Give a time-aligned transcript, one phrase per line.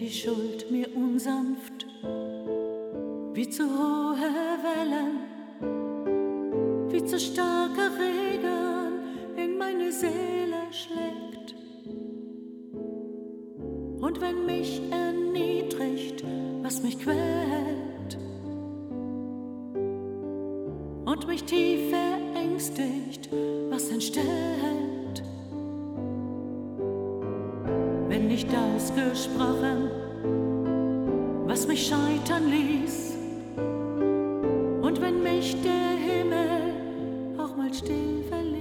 [0.00, 1.86] die Schuld mir unsanft
[3.34, 4.32] wie zu hohe
[4.64, 5.18] Wellen,
[6.90, 11.54] wie zu starker Regen in meine Seele schlägt.
[14.00, 16.24] Und wenn mich erniedrigt,
[16.62, 18.16] was mich quält,
[21.04, 23.28] und mich tief verängstigt,
[23.68, 24.99] was entstellt,
[28.90, 29.90] ausgesprochen,
[31.46, 33.16] was mich scheitern ließ,
[34.82, 36.74] und wenn mich der Himmel
[37.38, 38.60] auch mal still verließ,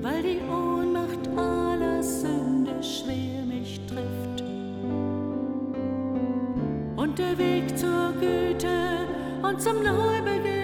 [0.00, 4.42] weil die Ohnmacht aller Sünde schwer mich trifft.
[6.96, 9.06] Und der Weg zur Güte
[9.42, 10.57] und zum Neubeginn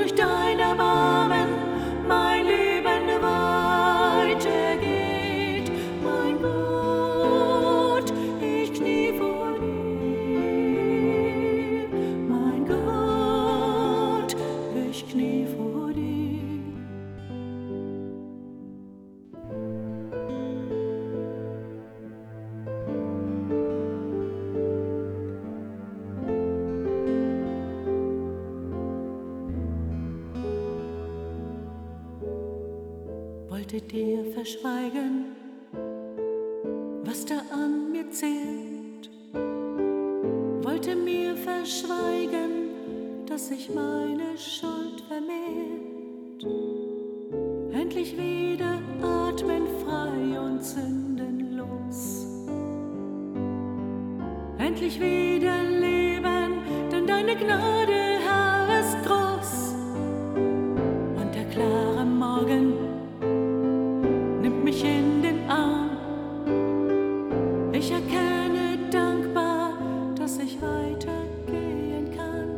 [0.00, 0.39] durch dein
[33.72, 35.26] wollte dir verschweigen,
[37.04, 39.08] was da an mir zählt,
[40.64, 42.70] wollte mir verschweigen,
[43.26, 46.42] dass sich meine Schuld vermehrt,
[47.72, 52.26] endlich wieder atmen frei und sündenlos,
[54.58, 56.58] endlich wieder leben,
[56.90, 57.89] denn deine Gnade,
[67.80, 69.72] Ich erkenne dankbar,
[70.14, 72.50] dass ich weitergehen kann.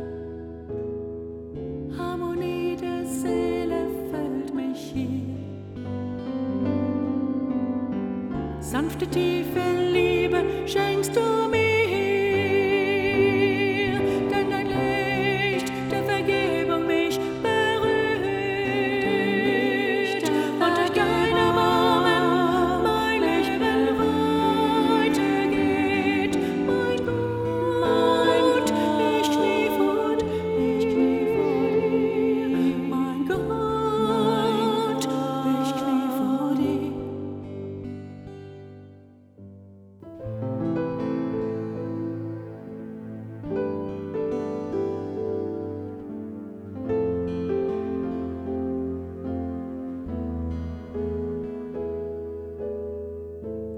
[1.97, 5.37] Harmonie der Seele füllt mich hier.
[8.59, 9.61] Sanfte, tiefe
[9.93, 11.62] Liebe schenkst du mir.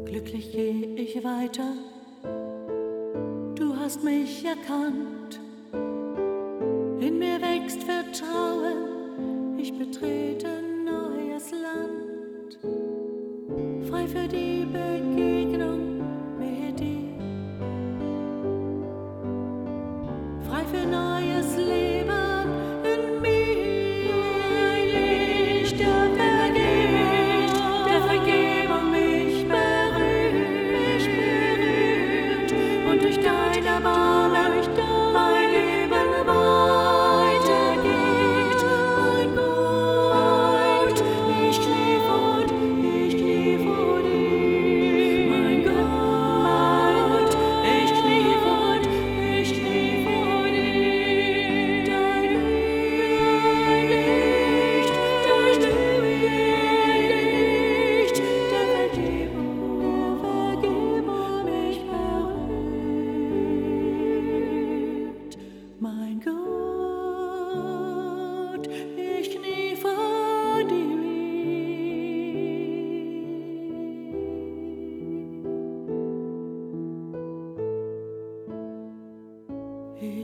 [0.06, 1.74] Glücklich gehe ich weiter,
[3.56, 5.40] du hast mich erkannt.
[7.00, 10.48] In mir wächst Vertrauen, ich betrete
[10.86, 12.60] neues Land.
[13.90, 15.98] Frei für die Begegnung
[16.38, 17.18] mit dir.
[20.48, 21.05] Frei für neues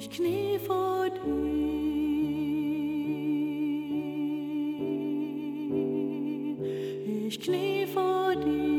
[0.02, 1.22] Ich knie vor dir.
[7.28, 8.71] Ich knie vor dir.